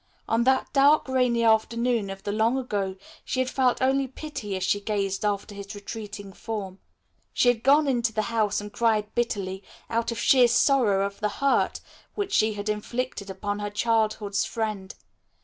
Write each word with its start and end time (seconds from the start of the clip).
On 0.27 0.45
that 0.45 0.73
dark 0.73 1.07
rainy 1.07 1.43
afternoon 1.43 2.09
of 2.09 2.23
the 2.23 2.31
long 2.31 2.57
ago 2.57 2.95
she 3.23 3.39
had 3.39 3.51
felt 3.51 3.83
only 3.83 4.07
pity 4.07 4.55
as 4.57 4.63
she 4.63 4.81
gazed 4.81 5.23
after 5.23 5.53
his 5.53 5.75
retreating 5.75 6.33
form. 6.33 6.79
She 7.33 7.49
had 7.49 7.61
gone 7.61 7.87
into 7.87 8.11
the 8.11 8.23
house 8.33 8.59
and 8.59 8.73
cried 8.73 9.13
bitterly, 9.13 9.63
out 9.91 10.11
of 10.11 10.17
sheer 10.17 10.47
sorrow 10.47 11.05
of 11.05 11.19
the 11.19 11.29
hurt 11.29 11.81
which 12.15 12.33
she 12.33 12.53
had 12.55 12.67
inflicted 12.67 13.29
upon 13.29 13.59
her 13.59 13.69
childhood's 13.69 14.43
friend. 14.43 14.95